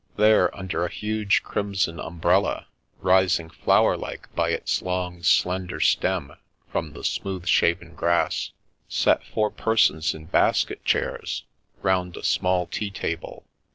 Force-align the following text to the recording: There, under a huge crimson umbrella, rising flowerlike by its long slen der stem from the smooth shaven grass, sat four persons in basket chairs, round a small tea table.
There, 0.15 0.49
under 0.57 0.83
a 0.83 0.89
huge 0.91 1.43
crimson 1.43 1.99
umbrella, 1.99 2.65
rising 3.01 3.51
flowerlike 3.51 4.33
by 4.33 4.49
its 4.49 4.81
long 4.81 5.19
slen 5.21 5.67
der 5.69 5.79
stem 5.79 6.33
from 6.71 6.93
the 6.93 7.03
smooth 7.03 7.45
shaven 7.45 7.93
grass, 7.93 8.49
sat 8.89 9.23
four 9.23 9.51
persons 9.51 10.15
in 10.15 10.25
basket 10.25 10.83
chairs, 10.83 11.43
round 11.83 12.17
a 12.17 12.23
small 12.23 12.65
tea 12.65 12.89
table. 12.89 13.45